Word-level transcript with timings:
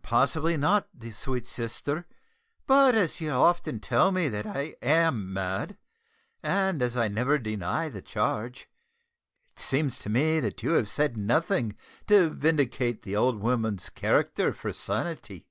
"Possibly 0.00 0.56
not, 0.56 0.88
sweet 1.12 1.46
sister, 1.46 2.06
but 2.66 2.94
as 2.94 3.20
you 3.20 3.30
often 3.32 3.80
tell 3.80 4.12
me 4.12 4.30
that 4.30 4.46
I 4.46 4.76
am 4.80 5.30
mad, 5.30 5.76
and 6.42 6.80
as 6.80 6.96
I 6.96 7.06
never 7.08 7.36
deny 7.38 7.90
the 7.90 8.00
charge, 8.00 8.66
it 9.52 9.58
seems 9.58 9.98
to 9.98 10.08
me 10.08 10.40
that 10.40 10.62
you 10.62 10.70
have 10.70 10.88
said 10.88 11.18
nothing 11.18 11.76
to 12.06 12.30
vindicate 12.30 13.02
the 13.02 13.16
old 13.16 13.40
woman's 13.42 13.90
character 13.90 14.54
for 14.54 14.72
sanity." 14.72 15.46